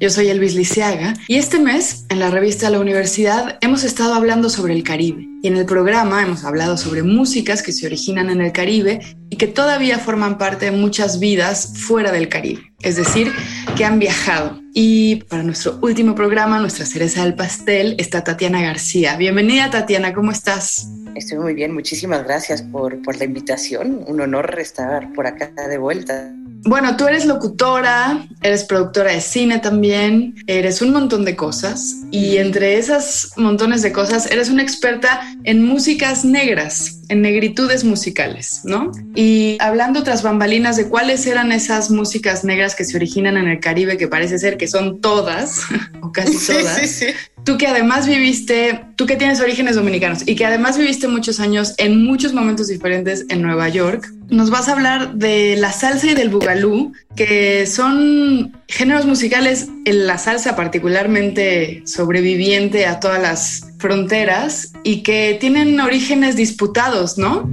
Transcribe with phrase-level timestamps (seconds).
[0.00, 4.48] Yo soy Elvis Lisiaga y este mes en la revista la universidad hemos estado hablando
[4.48, 8.40] sobre el Caribe y en el programa hemos hablado sobre músicas que se originan en
[8.40, 13.32] el Caribe y que todavía forman parte de muchas vidas fuera del Caribe, es decir,
[13.76, 14.60] que han viajado.
[14.72, 19.16] Y para nuestro último programa, nuestra cereza del pastel, está Tatiana García.
[19.16, 20.88] Bienvenida Tatiana, ¿cómo estás?
[21.16, 24.04] Estoy muy bien, muchísimas gracias por, por la invitación.
[24.06, 26.32] Un honor estar por acá de vuelta.
[26.64, 32.36] Bueno, tú eres locutora, eres productora de cine también, eres un montón de cosas y
[32.36, 38.92] entre esas montones de cosas eres una experta en músicas negras, en negritudes musicales, ¿no?
[39.14, 43.60] Y hablando tras bambalinas de cuáles eran esas músicas negras que se originan en el
[43.60, 45.62] Caribe, que parece ser que son todas,
[46.02, 46.78] o casi todas.
[46.78, 47.14] Sí, sí, sí.
[47.48, 51.72] Tú que además viviste, tú que tienes orígenes dominicanos y que además viviste muchos años
[51.78, 56.14] en muchos momentos diferentes en Nueva York, nos vas a hablar de la salsa y
[56.14, 64.74] del bugalú, que son géneros musicales en la salsa particularmente sobreviviente a todas las fronteras
[64.84, 67.50] y que tienen orígenes disputados, ¿no?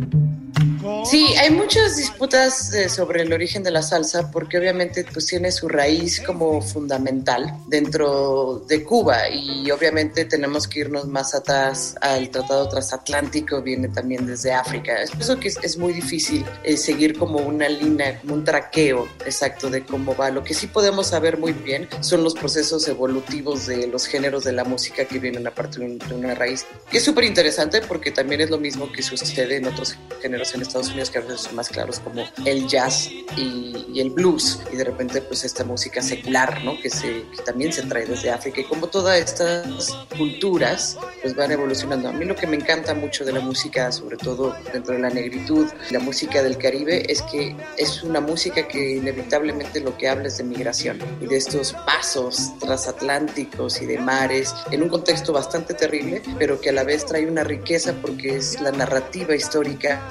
[1.06, 5.52] Sí, hay muchas disputas eh, sobre el origen de la salsa porque obviamente pues tiene
[5.52, 12.30] su raíz como fundamental dentro de Cuba y obviamente tenemos que irnos más atrás al
[12.31, 15.00] Tratado Transatlántico, viene también desde África.
[15.00, 19.08] Es por eso que es, muy difícil eh, seguir como una línea, como un traqueo
[19.26, 20.31] exacto de cómo va.
[20.31, 24.53] Lo que sí podemos saber muy bien son los procesos evolutivos de los géneros de
[24.53, 28.42] la música que vienen a partir de una raíz, que es súper interesante porque también
[28.42, 31.56] es lo mismo que sucede en otros géneros en Estados Unidos que a veces son
[31.56, 36.64] más claros como el jazz y, el blues y de repente pues esta música secular,
[36.66, 36.78] ¿no?
[36.82, 41.52] Que, se, que también se trae desde África y como todas estas culturas pues van
[41.52, 42.10] evolucionando.
[42.10, 45.10] A mí lo que me encanta mucho de la música, sobre todo dentro de la
[45.10, 50.28] negritud, la música del Caribe, es que es una música que inevitablemente lo que habla
[50.28, 55.73] es de migración y de estos pasos transatlánticos y de mares en un contexto bastante
[55.73, 60.02] terrible, pero que a la vez trae una riqueza porque es la narrativa histórica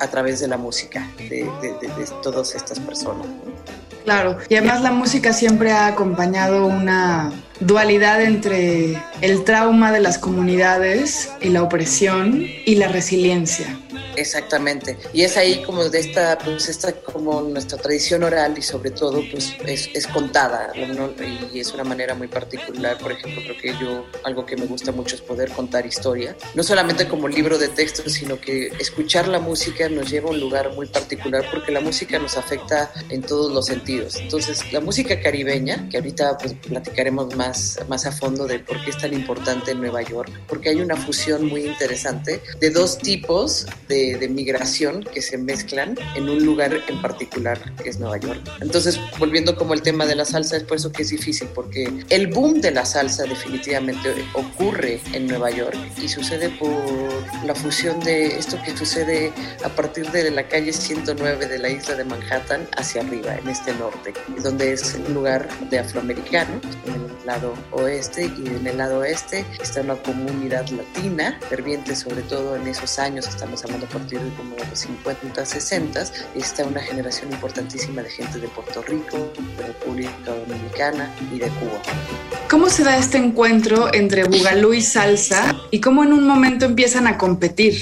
[0.00, 1.48] a través de la música de,
[2.22, 3.26] todas estas personas.
[4.04, 10.18] Claro, y además la música siempre ha acompañado una dualidad entre el trauma de las
[10.18, 13.78] comunidades y la opresión y la resiliencia.
[14.16, 14.96] Exactamente.
[15.12, 19.22] Y es ahí como de esta, pues esta como nuestra tradición oral y sobre todo
[19.30, 20.72] pues es, es contada
[21.52, 22.98] y es una manera muy particular.
[22.98, 26.62] Por ejemplo, creo que yo algo que me gusta mucho es poder contar historia, no
[26.62, 30.72] solamente como libro de texto, sino que escuchar la música nos lleva a un lugar
[30.74, 34.16] muy particular porque la música nos afecta en todos los sentidos.
[34.16, 38.90] Entonces, la música caribeña, que ahorita pues platicaremos más, más a fondo de por qué
[38.90, 43.66] es tan importante en Nueva York, porque hay una fusión muy interesante de dos tipos
[43.88, 48.40] de de, migración que se mezclan en un lugar en particular, que es Nueva York.
[48.60, 51.88] Entonces, volviendo como el tema de la salsa, es por eso que es difícil, porque
[52.08, 56.70] el boom de la salsa definitivamente ocurre en Nueva York y sucede por
[57.44, 59.32] la fusión de esto que sucede
[59.64, 63.72] a partir de la calle 109 de la isla de Manhattan hacia arriba, en este
[63.74, 68.98] norte, donde es un lugar de afroamericanos, en el lado oeste y en el lado
[68.98, 74.30] oeste está una comunidad latina, ferviente sobre todo en esos años, estamos hablando partir de
[74.34, 80.32] como los 50, 60, está una generación importantísima de gente de Puerto Rico, de República
[80.46, 81.80] Dominicana y de Cuba.
[82.50, 87.06] ¿Cómo se da este encuentro entre Bugalú y salsa y cómo en un momento empiezan
[87.06, 87.74] a competir?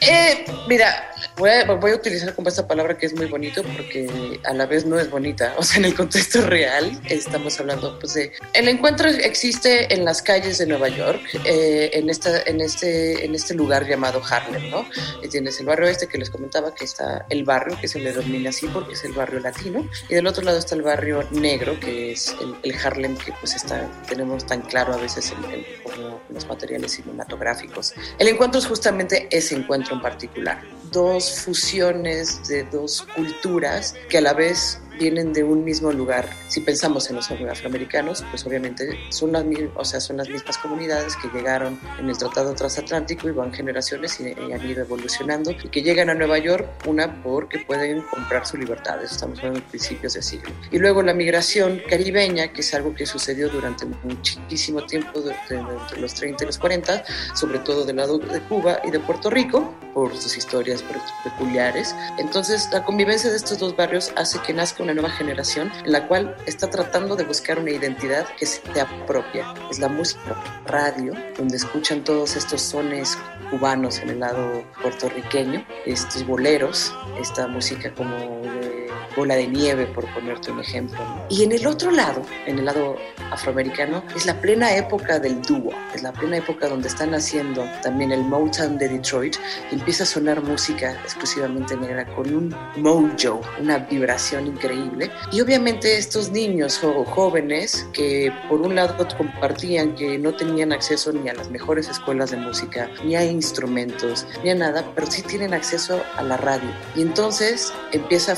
[0.00, 4.66] Eh, mira, Voy a, utilizar como esta palabra que es muy bonito porque a la
[4.66, 5.54] vez no es bonita.
[5.58, 8.32] O sea, en el contexto real estamos hablando pues de...
[8.54, 13.34] El encuentro existe en las calles de Nueva York, eh, en, esta, en, este, en
[13.34, 14.86] este lugar llamado Harlem, ¿no?
[15.22, 18.12] Y tienes el barrio este que les comentaba que está el barrio, que se le
[18.12, 21.78] denomina así porque es el barrio latino, y del otro lado está el barrio negro,
[21.80, 26.46] que es el, Harlem que pues está, tenemos tan claro a veces en, como los
[26.46, 27.94] materiales cinematográficos.
[28.18, 34.20] El encuentro es justamente ese encuentro en particular dos fusiones de dos culturas que a
[34.20, 36.28] la vez vienen de un mismo lugar.
[36.48, 41.16] Si pensamos en los afroamericanos, pues obviamente son las, o sea, son las mismas comunidades
[41.16, 45.68] que llegaron en el Tratado Transatlántico y van generaciones y, y, han ido evolucionando y
[45.68, 49.66] que llegan a Nueva York, una porque pueden comprar su libertad, eso estamos hablando de
[49.66, 50.50] principios de siglo.
[50.70, 56.14] Y luego la migración caribeña, que es algo que sucedió durante muchísimo tiempo, entre los
[56.14, 57.04] 30 y los 40,
[57.34, 60.84] sobre todo del lado de Cuba y de Puerto Rico, por sus historias
[61.24, 61.94] peculiares.
[62.18, 66.08] Entonces, la convivencia de estos dos barrios hace que nazca una nueva generación en la
[66.08, 69.52] cual está tratando de buscar una identidad que sea propia.
[69.70, 73.18] Es la música radio, donde escuchan todos estos sones
[73.50, 80.06] cubanos en el lado puertorriqueño, estos boleros, esta música como de bola de nieve, por
[80.14, 80.98] ponerte un ejemplo.
[81.28, 82.96] Y en el otro lado, en el lado
[83.30, 88.12] afroamericano, es la plena época del dúo, es la plena época donde están haciendo también
[88.12, 89.36] el Motown de Detroit
[89.70, 95.10] y empieza a sonar música exclusivamente negra con un mojo, una vibración increíble.
[95.32, 101.12] Y obviamente estos niños o jóvenes que por un lado compartían que no tenían acceso
[101.12, 105.22] ni a las mejores escuelas de música, ni a instrumentos, ni a nada, pero sí
[105.22, 106.70] tienen acceso a la radio.
[106.94, 108.36] Y entonces empieza a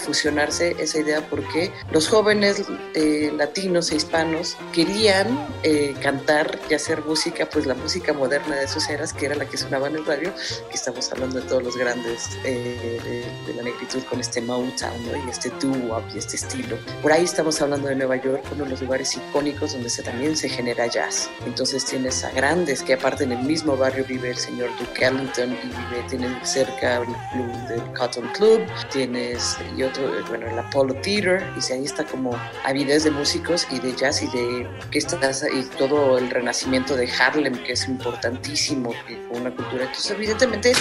[0.50, 2.64] esa idea porque los jóvenes
[2.94, 8.66] eh, latinos e hispanos querían eh, cantar y hacer música, pues la música moderna de
[8.68, 10.32] sus eras, que era la que sonaba en el radio,
[10.68, 15.26] que estamos hablando de todos los grandes eh, de, la negritud con este Motown ¿no?
[15.26, 16.76] y este doo-wop y este estilo.
[17.02, 20.36] Por ahí estamos hablando de Nueva York, uno de los lugares icónicos donde se, también
[20.36, 21.28] se genera jazz.
[21.46, 25.52] Entonces tienes a grandes que aparte en el mismo barrio vive el señor Duke Ellington
[25.52, 28.62] y vive, tienen cerca el club del Cotton Club,
[28.92, 33.78] tienes y otro, el Apollo Theater, y si ahí está como avidez de músicos y
[33.78, 38.92] de jazz y de que estás y todo el renacimiento de Harlem, que es importantísimo,
[39.30, 39.84] con una cultura.
[39.84, 40.72] Entonces, evidentemente,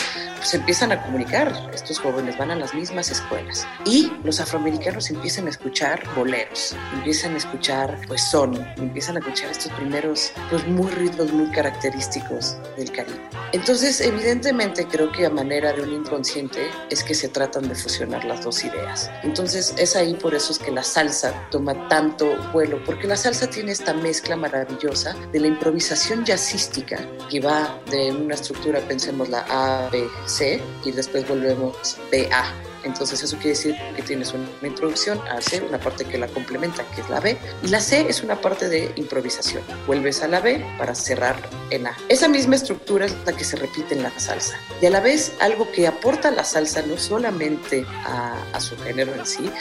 [0.41, 1.53] se empiezan a comunicar.
[1.73, 7.33] Estos jóvenes van a las mismas escuelas y los afroamericanos empiezan a escuchar boleros, empiezan
[7.35, 12.91] a escuchar pues son, empiezan a escuchar estos primeros pues muy ritmos muy característicos del
[12.91, 13.19] Caribe.
[13.51, 18.23] Entonces, evidentemente creo que a manera de un inconsciente es que se tratan de fusionar
[18.25, 19.09] las dos ideas.
[19.23, 23.49] Entonces, es ahí por eso es que la salsa toma tanto vuelo, porque la salsa
[23.49, 26.99] tiene esta mezcla maravillosa de la improvisación jazzística
[27.29, 32.53] que va de una estructura, pensemos la A, B, C y después volvemos BA.
[32.85, 36.83] Entonces eso quiere decir que tienes una introducción a C, una parte que la complementa,
[36.95, 39.63] que es la B, y la C es una parte de improvisación.
[39.85, 41.35] Vuelves a la B para cerrar
[41.71, 41.97] en A.
[42.07, 44.55] Esa misma estructura es la que se repite en la salsa.
[44.81, 49.13] Y a la vez algo que aporta la salsa no solamente a, a su género
[49.13, 49.51] en sí,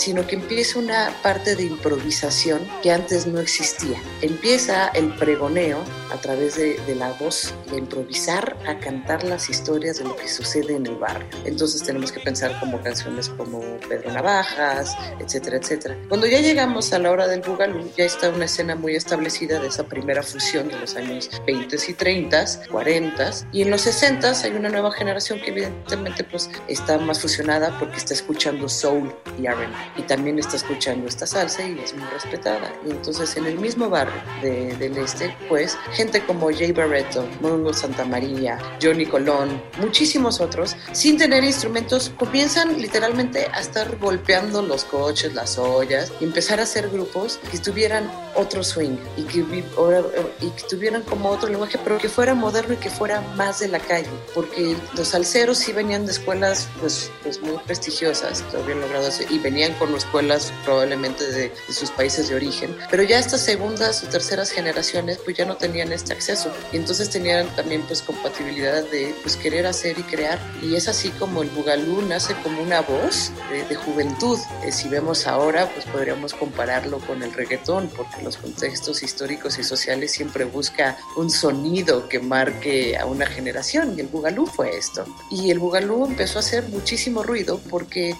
[0.00, 4.00] sino que empieza una parte de improvisación que antes no existía.
[4.22, 10.04] Empieza el pregoneo a través de, la voz, de improvisar a cantar las historias de
[10.04, 11.28] lo que sucede en el barrio.
[11.44, 15.96] Entonces tenemos que pensar como canciones como Pedro Navajas, etcétera, etcétera.
[16.08, 19.68] Cuando ya llegamos a la hora del Bugalú, ya está una escena muy establecida de
[19.68, 24.52] esa primera fusión de los años 20 y 30, 40 y en los 60 hay
[24.52, 29.89] una nueva generación que evidentemente pues está más fusionada porque está escuchando soul y R&B
[29.96, 32.72] y también está escuchando esta salsa y es muy respetada.
[32.86, 38.04] Y entonces en el mismo barrio del este, pues gente como Jay Barreto, Mongo Santa
[38.04, 45.34] María, Johnny Colón, muchísimos otros, sin tener instrumentos, comienzan literalmente a estar golpeando los coches,
[45.34, 50.62] las ollas y empezar a hacer grupos que tuvieran otro swing y que, y que
[50.68, 54.08] tuvieran como otro lenguaje, pero que fuera moderno y que fuera más de la calle,
[54.34, 59.24] porque los salseros sí venían de escuelas pues, pues muy prestigiosas, que habían logrado eso,
[59.28, 64.06] y venían con escuelas probablemente de, sus países de origen, pero ya estas segundas o
[64.08, 69.14] terceras generaciones pues ya no tenían este acceso y entonces tenían también pues compatibilidad de
[69.22, 73.32] pues querer hacer y crear y es así como el bugalú nace como una voz
[73.50, 74.38] de, juventud.
[74.64, 79.64] Eh, si vemos ahora pues podríamos compararlo con el reggaetón porque los contextos históricos y
[79.64, 85.04] sociales siempre busca un sonido que marque a una generación y el bugalú fue esto.
[85.30, 88.14] Y el bugalú empezó a hacer muchísimo ruido porque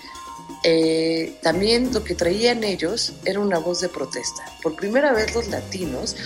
[0.62, 4.44] eh, también lo que traían ellos era una voz de protesta.
[4.62, 6.16] Por primera vez los latinos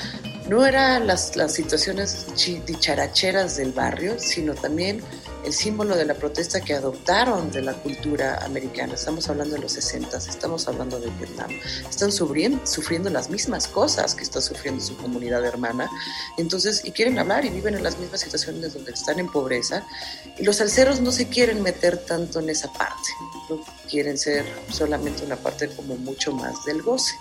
[0.48, 2.26] no eran las, las situaciones
[2.66, 5.02] dicharacheras del barrio, sino también
[5.44, 8.94] el símbolo de la protesta que adoptaron de la cultura americana.
[8.94, 11.50] Estamos hablando de los 60, estamos hablando de Vietnam.
[11.88, 15.90] Están sufriendo, las mismas cosas que está sufriendo su comunidad hermana.
[16.38, 19.86] Entonces, y quieren hablar y viven en las mismas situaciones donde están en pobreza.
[20.38, 23.08] Y los alceros no se quieren meter tanto en esa parte.
[23.50, 23.60] No
[23.90, 27.14] quieren ser solamente una parte como mucho más del goce.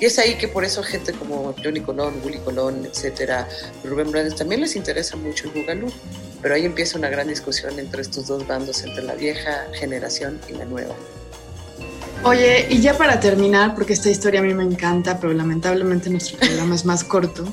[0.00, 3.48] Y es ahí que por eso gente como Johnny Colón, Willy Colón, etcétera,
[3.84, 5.92] Rubén Blades también les interesa mucho el Bugalú.
[6.40, 10.52] Pero ahí empieza una gran discusión entre estos dos bandos, entre la vieja generación y
[10.52, 10.94] la nueva.
[12.22, 16.38] Oye, y ya para terminar, porque esta historia a mí me encanta, pero lamentablemente nuestro
[16.40, 17.44] programa es más corto.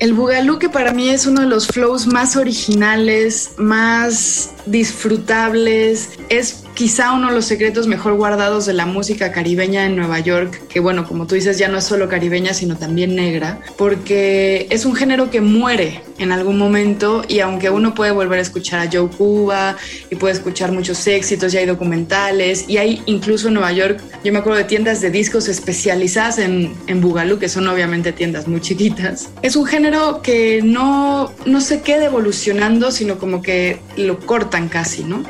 [0.00, 6.63] El bugalú que para mí es uno de los flows más originales, más disfrutables, es
[6.74, 10.80] quizá uno de los secretos mejor guardados de la música caribeña en Nueva York, que
[10.80, 14.94] bueno, como tú dices, ya no es solo caribeña, sino también negra, porque es un
[14.94, 19.08] género que muere en algún momento y aunque uno puede volver a escuchar a Joe
[19.08, 19.76] Cuba
[20.10, 24.32] y puede escuchar muchos éxitos y hay documentales y hay incluso en Nueva York, yo
[24.32, 28.60] me acuerdo de tiendas de discos especializadas en, en Bugalú, que son obviamente tiendas muy
[28.60, 29.30] chiquitas.
[29.42, 35.04] Es un género que no, no se queda evolucionando, sino como que lo cortan casi,
[35.04, 35.24] ¿no?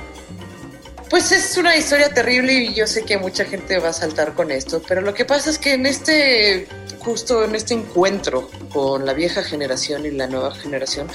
[1.10, 4.50] Pues es una historia terrible y yo sé que mucha gente va a saltar con
[4.50, 6.66] esto, pero lo que pasa es que en este,
[6.98, 11.06] justo en este encuentro con la vieja generación y la nueva generación,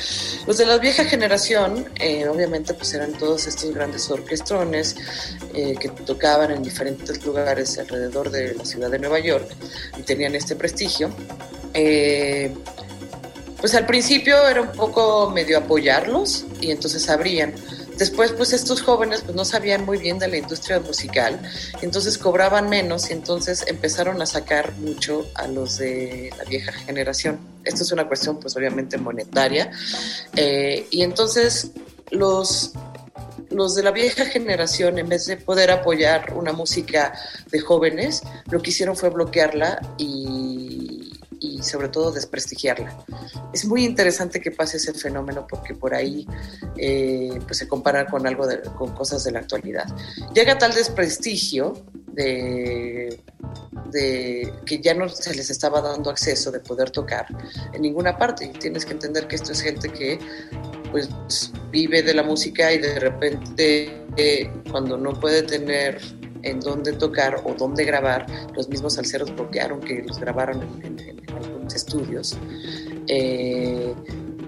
[0.45, 4.95] los de la vieja generación, eh, obviamente, pues eran todos estos grandes orquestrones
[5.53, 9.49] eh, que tocaban en diferentes lugares alrededor de la ciudad de Nueva York
[9.97, 11.09] y tenían este prestigio.
[11.73, 12.53] Eh,
[13.59, 17.53] pues al principio era un poco medio apoyarlos y entonces abrían
[17.99, 21.39] Después, pues estos jóvenes pues, no sabían muy bien de la industria musical,
[21.81, 27.39] entonces cobraban menos y entonces empezaron a sacar mucho a los de la vieja generación.
[27.65, 29.69] Esto es una cuestión, pues obviamente monetaria.
[30.35, 31.71] Eh, y entonces
[32.09, 32.73] los
[33.49, 37.13] los de la vieja generación, en vez de poder apoyar una música
[37.51, 40.58] de jóvenes, lo que hicieron fue bloquearla y,
[41.59, 42.97] y sobre todo desprestigiarla.
[43.53, 46.25] Es muy interesante que pase ese fenómeno porque por ahí
[46.77, 49.85] eh, pues se compara con algo de, con cosas de la actualidad.
[50.33, 53.21] Llega tal desprestigio de,
[53.91, 57.27] de, que ya no se les estaba dando acceso de poder tocar
[57.73, 58.45] en ninguna parte.
[58.45, 60.19] Y tienes que entender que esto es gente que
[60.91, 61.09] pues
[61.71, 65.99] vive de la música y de repente eh, cuando no puede tener
[66.43, 70.99] en dónde tocar o dónde grabar, los mismos salseros bloquearon que los grabaron en,
[71.35, 72.37] algunos estudios.
[73.07, 73.93] Eh,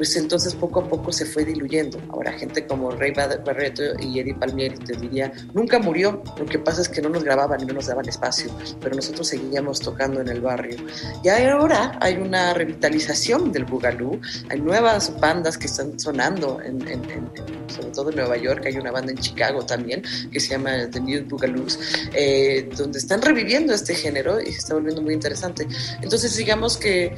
[0.01, 2.01] pues entonces poco a poco se fue diluyendo.
[2.09, 6.81] Ahora gente como Rey Barreto y Eddie Palmieri te diría, nunca murió, lo que pasa
[6.81, 8.49] es que no nos grababan y no nos daban espacio,
[8.81, 10.77] pero nosotros seguíamos tocando en el barrio.
[11.23, 17.05] Y ahora hay una revitalización del Bugalú, hay nuevas bandas que están sonando, en, en,
[17.11, 17.29] en,
[17.67, 20.99] sobre todo en Nueva York, hay una banda en Chicago también que se llama The
[20.99, 21.77] New Bugaloos,
[22.15, 25.67] eh, donde están reviviendo este género y se está volviendo muy interesante.
[26.01, 27.15] Entonces digamos que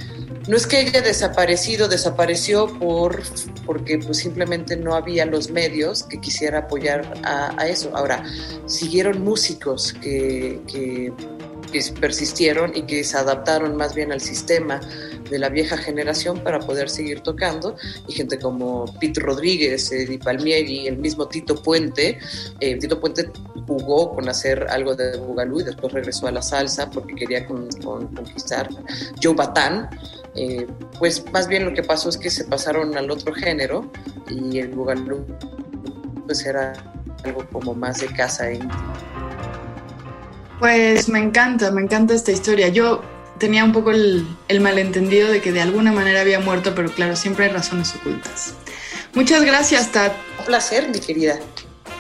[0.49, 3.21] no es que haya desaparecido, desapareció por,
[3.65, 7.91] porque pues simplemente no había los medios que quisiera apoyar a, a eso.
[7.95, 8.23] Ahora,
[8.65, 11.13] siguieron músicos que, que,
[11.71, 14.79] que, persistieron y que se adaptaron más bien al sistema
[15.29, 17.75] de la vieja generación para poder seguir tocando
[18.07, 22.19] y gente como Pete Rodríguez, Eddie Palmieri, el mismo Tito Puente.
[22.59, 23.31] Eh, Tito Puente
[23.65, 27.67] jugó con hacer algo de Bugalú y después regresó a la salsa porque quería con,
[27.83, 28.69] con, conquistar.
[29.21, 29.89] Joe Batán,
[30.35, 33.91] eh, pues más bien lo que pasó es que se pasaron al otro género
[34.29, 35.25] y el Bugalú
[36.25, 36.73] pues era
[37.23, 38.93] algo como más de casa íntima.
[40.59, 42.69] Pues me encanta, me encanta esta historia.
[42.69, 43.03] Yo
[43.37, 47.15] tenía un poco el, el, malentendido de que de alguna manera había muerto, pero claro,
[47.15, 48.53] siempre hay razones ocultas.
[49.13, 50.13] Muchas gracias, Tat.
[50.39, 51.37] Un placer, mi querida.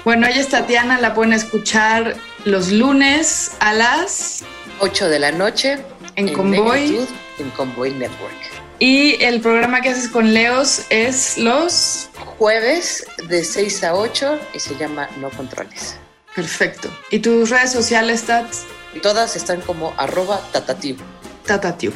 [0.05, 4.43] Bueno, ella es Tatiana, la pueden escuchar los lunes a las
[4.79, 5.77] 8 de la noche
[6.15, 7.07] en, en Convoy.
[7.39, 8.35] En Convoy Network.
[8.79, 14.59] Y el programa que haces con Leos es los jueves de 6 a 8 y
[14.59, 15.97] se llama No Controles.
[16.35, 16.89] Perfecto.
[17.11, 18.65] ¿Y tus redes sociales, Tats?
[19.01, 20.97] Todas están como arroba tatatiu.
[21.45, 21.91] Tatatiu.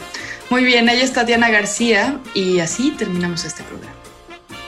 [0.49, 3.95] Muy bien, ella es Tatiana García y así terminamos este programa.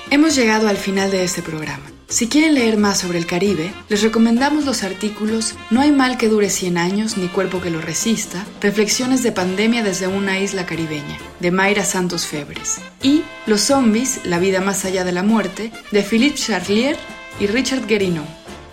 [0.09, 1.85] Hemos llegado al final de este programa.
[2.09, 6.27] Si quieren leer más sobre el Caribe, les recomendamos los artículos No hay mal que
[6.27, 11.19] dure 100 años ni cuerpo que lo resista, Reflexiones de pandemia desde una isla caribeña,
[11.39, 16.01] de Mayra Santos Febres, y Los zombies, la vida más allá de la muerte, de
[16.01, 16.97] Philippe Charlier
[17.39, 18.23] y Richard Guerino.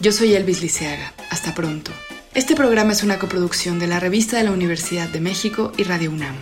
[0.00, 1.12] Yo soy Elvis Liceaga.
[1.30, 1.92] Hasta pronto.
[2.34, 6.10] Este programa es una coproducción de la Revista de la Universidad de México y Radio
[6.10, 6.34] UNAM.